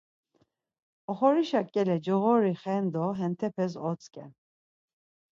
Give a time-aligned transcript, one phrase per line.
[1.09, 4.31] Oxorişa ǩele coğori xen do hentepes otzǩen.